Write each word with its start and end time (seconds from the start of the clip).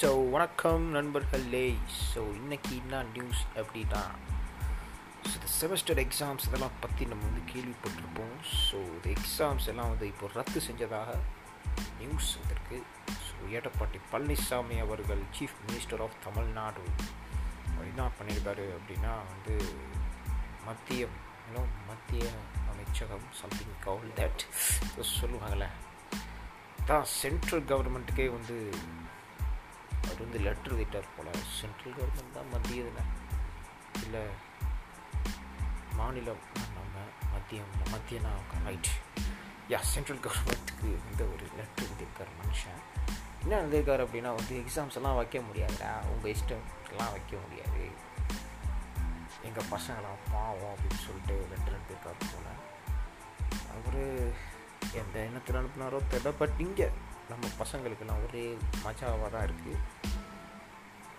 So 0.00 0.08
வணக்கம் 0.30 0.90
நண்பர்களே. 0.90 1.74
So 2.12 2.20
இன்னைக்கு 2.34 2.76
என்ன 2.76 3.02
நியூஸ் 3.02 3.42
அப்படின்னா 3.54 4.00
ஸோ 5.28 5.32
இந்த 5.34 5.48
செமஸ்டர் 5.60 6.00
எக்ஸாம்ஸ் 6.02 6.46
இதெல்லாம் 6.48 6.74
பற்றி 6.80 7.04
நம்ம 7.04 7.24
வந்து 7.24 7.42
கேள்விப்பட்டிருப்போம். 7.52 8.34
ஸோ 8.64 8.74
இந்த 8.74 9.08
எக்ஸாம்ஸ் 9.16 9.66
எல்லாம் 9.66 9.88
வந்து 9.88 10.06
இப்போ 10.06 10.28
ரத்து 10.34 10.60
செஞ்சதாக 10.60 11.14
நியூஸ் 11.98 12.38
வந்திருக்கு. 12.38 12.82
ஸோ 13.26 13.34
எடப்பாடி 13.50 14.00
பழனிசாமி 14.12 14.78
அவர்கள் 14.78 15.22
சீஃப் 15.38 15.56
மினிஸ்டர் 15.68 16.02
ஆஃப் 16.02 16.18
தமிழ்நாடு 16.24 16.84
அவர் 17.72 17.86
என்ன 17.86 18.10
பண்ணியிருக்காரு 18.18 18.66
அப்படின்னா 18.76 19.14
வந்து 19.32 19.56
மத்திய 20.64 21.08
மத்திய 21.88 22.26
அமைச்சகம் 22.68 23.26
சம்திங் 23.30 23.80
கால் 23.80 24.14
தட் 24.14 24.44
சொல்லுவாங்கள்ல 25.20 25.68
தான் 26.84 27.04
சென்ட்ரல் 27.22 27.62
கவர்மெண்ட்டுக்கே 27.62 28.28
வந்து 28.30 28.56
அவர் 30.06 30.22
வந்து 30.24 30.38
லெட்டர் 30.38 30.74
எழுதிட்டார் 30.74 31.12
போல். 31.16 31.32
சென்ட்ரல் 31.60 31.96
கவர்மெண்ட் 31.98 32.34
தான் 32.34 32.50
மத்தியதில் 32.54 33.02
இல்லை 34.02 34.24
மாநிலம் 35.96 36.42
நம்ம 36.76 36.96
மத்தியம் 37.34 37.72
மத்தியனா 37.92 38.32
ரைட் 38.64 38.90
யா 39.68 39.78
சென்ட்ரல் 39.92 40.18
கவர்மெண்ட்டுக்கு 40.18 40.88
இந்த 41.10 41.22
ஒரு 41.34 41.44
லெட்டர் 41.56 41.86
எழுதியிருக்கார் 41.86 42.34
மனுஷன் 42.40 42.82
என்ன 43.42 43.58
எழுதியிருக்காரு 43.62 44.02
அப்படின்னா 44.06 44.34
வந்து 44.34 44.54
எக்ஸாம்ஸ் 44.62 44.94
எல்லாம் 44.94 45.14
வைக்க 45.14 45.38
முடியாதுடா. 45.38 45.90
உங்கள் 46.06 46.32
இஷ்டம்லாம் 46.32 47.10
வைக்க 47.10 47.36
முடியாது. 47.44 47.84
எங்கள் 49.42 49.68
பசங்களாம் 49.70 50.22
பாவம் 50.32 50.72
அப்படின்னு 50.72 51.02
சொல்லிட்டு 51.06 51.34
லெட்டர் 51.50 51.76
எழுதியிருக்காரு 51.76 52.20
போல. 52.32 52.46
அவர் 53.74 54.00
எந்த 54.92 55.16
எண்ணத்தில் 55.18 55.56
அனுப்புனாரோ 55.56 55.98
தெரியல 56.10 56.32
பட் 56.38 56.56
இங்கே 56.58 56.88
நம்ம 57.28 57.46
பசங்களுக்கெல்லாம் 57.58 58.24
ஒரே 58.26 58.44
மஜாவாக 58.84 59.30
தான் 59.30 59.46
இருக்குது 59.48 59.78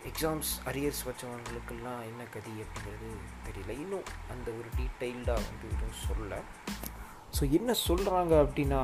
எக்ஸாம்ஸ் 0.07 0.51
அரியர்ஸ் 0.65 1.01
வச்சவங்களுக்கெல்லாம் 1.05 2.01
என்ன 2.09 2.23
கதி 2.23 2.51
அப்படிங்கிறது 2.61 3.09
தெரியல. 3.47 3.69
இன்னும் 3.69 4.03
அந்த 4.29 4.51
ஒரு 4.51 4.69
டீட்டெயில்டாக 4.77 5.45
வந்து 5.47 5.67
எதுவும் 5.73 5.99
சொல்லலை. 6.07 6.39
ஸோ 7.39 7.49
என்ன 7.49 7.71
சொல்கிறாங்க 7.87 8.33
அப்படின்னா 8.45 8.81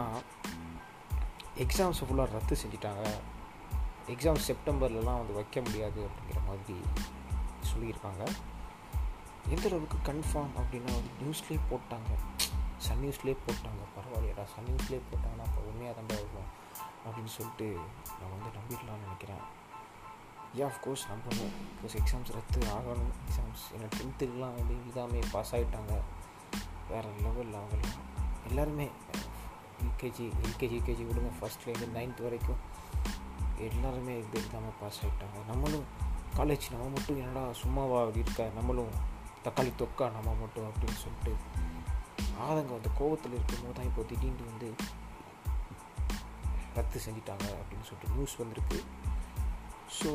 எக்ஸாம்ஸை 1.57 2.03
ஃபுல்லாக 2.07 2.29
ரத்து 2.31 2.57
செஞ்சிட்டாங்க. 2.65 3.05
எக்ஸாம் 4.07 4.41
செப்டம்பர்லலாம் 4.47 5.19
வந்து 5.19 5.33
வைக்க 5.33 5.61
முடியாது 5.61 6.07
அப்படிங்கிற 6.07 6.39
மாதிரி 6.47 6.79
சொல்லியிருக்காங்க. 7.73 8.23
எந்த 9.49 9.65
அளவுக்கு 9.65 9.97
கன்ஃபார்ம் 10.11 10.55
அப்படின்னா 10.61 10.91
வந்து 10.97 11.13
நியூஸ்லேயே 11.21 11.59
போட்டாங்க. 11.71 12.11
சன் 12.77 13.01
நியூஸ்லேயே 13.03 13.37
போட்டாங்க. 13.47 13.81
பரவாயில்லையடா 13.95 14.45
சன் 14.45 14.67
நியூஸ்லேயே 14.67 15.01
போட்டாங்கன்னா 15.09 15.45
அப்போ 15.45 15.61
உண்மையாக 15.61 16.01
தான் 16.01 16.17
இருக்கும் 16.17 16.49
அப்படின்னு 17.05 17.33
சொல்லிட்டு 17.37 17.77
நான் 18.19 18.33
வந்து 18.35 18.49
நம்பிடலாம்னு 18.59 19.03
நினைக்கிறேன். 19.03 19.61
யா 20.57 20.65
அஃப்கோர்ஸ் 20.69 21.05
நம்பணும் 21.11 21.53
பிகாஸ் 21.77 21.95
எக்ஸாம்ஸ் 21.99 22.31
ரத்து 22.31 22.59
ஆகணும். 22.59 23.13
எக்ஸாம்ஸ் 23.25 23.63
ஏன்னா 23.75 23.87
டென்த்துக்கெலாம் 23.97 24.55
வந்து 24.57 24.75
இதாமே 24.89 25.21
பாஸ் 25.31 25.55
ஆகிட்டாங்க 25.55 25.93
வேறு 26.89 27.09
லெவலில் 27.09 27.57
அவங்களும் 27.59 27.95
எல்லாருமே 28.47 28.89
யூகேஜி 29.83 30.25
எல்கேஜி 30.45 30.77
யூகேஜி 30.79 31.05
விடுங்க. 31.07 31.31
ஃபஸ்ட்லேருந்து 31.39 31.87
நைன்த் 31.97 32.21
வரைக்கும் 32.21 32.61
எல்லாருமே 33.57 34.17
இது 34.17 34.45
இல்லாமல் 34.45 34.77
பாஸ் 34.79 34.99
ஆகிட்டாங்க 35.05 35.45
நம்மளும் 35.47 35.85
காலேஜ் 36.37 36.71
நம்ம 36.71 36.87
மட்டும் 36.87 37.17
என்னடா 37.17 37.53
சும்மாவா 37.53 38.07
இருக்க? 38.15 38.49
நம்மளும் 38.55 38.93
தக்காளி 39.43 39.71
தொக்கா 39.81 40.11
நம்ம 40.11 40.33
மட்டும் 40.33 40.67
அப்படின்னு 40.69 40.99
சொல்லிட்டு 41.03 41.33
ஆதங்கம் 42.41 42.77
அந்த 42.79 42.89
கோவத்தில் 42.99 43.35
இருக்கும்போது 43.37 43.73
தான் 43.73 43.85
இப்போ 43.85 44.01
திடீர்னு 44.01 44.45
வந்து 44.45 44.73
ரத்து 46.75 46.99
செஞ்சிட்டாங்க 46.99 47.47
அப்படின்னு 47.61 47.87
சொல்லிட்டு 47.89 48.13
நியூஸ் 48.13 48.35
வந்திருக்கு. 48.35 48.83
ஸோ 49.99 50.11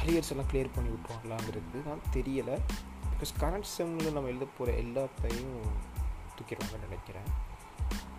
அரியர்ஸ் 0.00 0.30
எல்லாம் 0.30 0.48
கிளியர் 0.52 0.74
பண்ணி 0.74 0.90
விட்டுருவாங்களாங்கிறது 0.90 1.84
தான் 1.88 2.02
தெரியலை. 2.12 2.56
பிகாஸ் 3.12 3.32
கரண்ட் 3.40 3.70
செம்மில் 3.76 4.12
நம்ம 4.12 4.28
எழுத 4.28 4.46
போகிற 4.58 4.76
எல்லாத்தையும் 4.78 5.56
தூக்கிடுவாங்கன்னு 6.36 6.88
நினைக்கிறேன். 6.88 7.28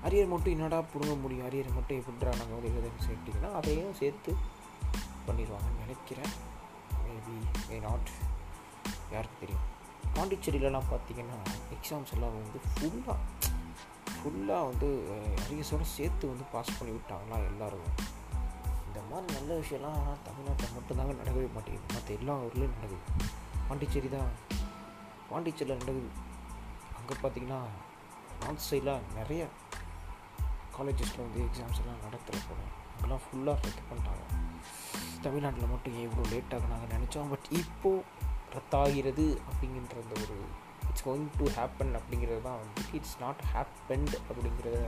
அரியர் 0.03 0.27
மட்டும் 0.27 0.53
என்னடா 0.53 0.81
பிடுங்க 0.81 1.15
முடியும்? 1.15 1.45
அரியர் 1.47 1.73
மட்டும் 1.73 1.99
எப்படிடா 1.99 2.31
நாங்கள் 2.37 2.57
வந்து 2.57 2.71
எழுதுன்னு 2.71 3.07
சேர்த்திங்கன்னா 3.07 3.51
அதையும் 3.53 3.93
சேர்த்து 3.93 4.31
பண்ணிடுவாங்கன்னு 5.27 5.79
நினைக்கிறேன். 5.79 6.31
மேபி 7.05 7.35
மே 7.69 7.79
நாட் 7.79 8.09
யாருக்கு 9.11 9.37
தெரியும்? 9.39 9.67
பாண்டிச்சேரியிலலாம் 10.15 10.89
பார்த்தீங்கன்னா 10.91 11.37
எக்ஸாம்ஸ் 11.75 12.13
எல்லாம் 12.13 12.35
வந்து 12.37 12.59
ஃபுல்லாக 12.71 13.17
ஃபுல்லாக 14.15 14.63
வந்து 14.69 14.89
eh, 15.13 15.41
அரியர்ஸோடு 15.43 15.85
சேர்த்து 15.97 16.27
வந்து 16.27 16.43
பாஸ் 16.51 16.77
பண்ணி 16.79 16.95
விட்டாங்களா 16.97 17.37
எல்லோரும். 17.51 18.19
இந்த 19.01 19.13
மாதிரி 19.13 19.33
நல்ல 19.37 19.53
விஷயம்லாம் 19.61 20.01
தமிழ்நாட்டில் 20.23 20.75
மட்டும்தாங்க 20.77 21.13
நடக்கவே 21.21 21.47
மாட்டேங்குது. 21.53 21.93
மற்ற 21.93 22.13
எல்லா 22.13 22.33
ஊர்லேயும் 22.37 22.77
நடக்குது. 22.77 23.03
பாண்டிச்சேரி 23.67 24.09
தான். 24.09 24.31
பாண்டிச்சேரியில் 25.29 25.81
நடக்குது. 25.83 26.09
அங்கே 26.97 27.15
பார்த்தீங்கன்னா 27.23 27.59
நார்த் 28.41 28.67
சைடில் 28.69 28.99
நிறைய 29.13 29.47
காலேஜஸில் 30.77 31.23
வந்து 31.25 31.41
எக்ஸாம்ஸ் 31.47 31.79
எல்லாம் 31.81 32.03
நடத்துகிற 32.03 32.43
போல 32.47 32.59
அங்கெல்லாம் 32.93 33.23
ஃபுல்லாக 33.25 33.65
ரத்து 33.65 33.83
பண்ணிட்டாங்க. 33.89 34.23
தமிழ்நாட்டில் 35.21 35.67
மட்டும் 35.67 35.95
ஏன் 35.95 36.09
இவ்வளோ 36.09 36.29
லேட் 36.29 36.53
நாங்கள் 36.73 36.93
நினச்சோம். 36.97 37.29
பட் 37.29 37.47
இப்போது 37.51 38.03
ரத்தாகிறது 38.55 39.25
அப்படிங்கிற 39.49 39.97
அந்த 40.03 40.15
ஒரு 40.23 40.37
இட்ஸ் 40.89 41.07
கோயிங் 41.07 41.27
டு 41.37 41.45
ஹேப்பன் 41.57 41.93
அப்படிங்கிறது 41.99 42.41
தான் 42.41 42.59
வந்து 42.61 42.81
இட்ஸ் 42.91 43.17
நாட் 43.19 43.41
ஹேப்பன்ட் 43.53 44.15
அப்படிங்கிறத 44.29 44.79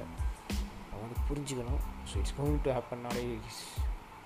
நம்ம 0.89 1.01
வந்து 1.03 1.19
புரிஞ்சுக்கணும். 1.29 1.81
So 2.09 2.17
it's 2.17 2.35
going 2.39 2.61
to 2.61 2.71
ஹேப்பன்னாலே 2.71 3.39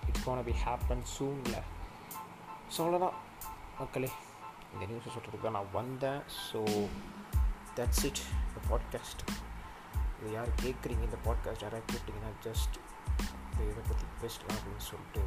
it's 0.07 0.23
gonna 0.25 0.43
be 0.43 0.55
happen 0.65 1.03
சூனில் 1.15 1.59
ஸோ 2.73 2.79
அவ்வளோதான் 2.83 3.17
மக்களே. 3.79 4.09
இந்த 4.73 4.85
நியூஸை 4.85 5.09
சொல்கிறதுக்கு 5.15 5.43
தான் 5.43 5.57
நான் 5.57 5.71
வந்தேன். 5.71 6.21
ஸோ 6.47 6.59
தட்ஸ் 7.77 8.03
இட் 8.05 8.21
இந்த 8.47 8.59
பாட்காஸ்ட் 8.69 9.21
இது 10.19 10.31
யார் 10.31 10.51
கேட்குறீங்க 10.61 11.03
இந்த 11.09 11.19
பாட்காஸ்ட் 11.25 11.65
யாராவது 11.65 11.87
கேட்டிங்கன்னா 11.93 12.31
ஜஸ்ட் 12.45 12.77
இந்த 13.51 13.61
இதை 13.71 13.83
பற்றி 13.89 14.05
பேசலாம் 14.21 14.57
அப்படின்னு 14.57 14.85
சொல்லிட்டு 14.89 15.23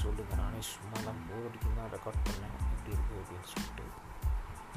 சொல்லுங்கள் 0.00 0.40
நானே 0.42 0.60
சும்மா 0.72 0.98
தான் 1.04 1.20
போர் 1.28 1.46
அடிக்கும் 1.48 1.78
தான் 1.80 1.92
ரெக்கார்ட் 1.94 2.24
பண்ணேன். 2.26 2.56
எப்படி 2.74 2.92
இருக்குது 2.96 3.20
அப்படின்னு 3.22 3.48
சொல்லிட்டு. 3.52 3.84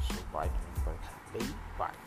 ஸோ 0.08 0.20
பாய் 0.32 0.52
பாய் 0.86 1.53
பாய் 1.78 2.00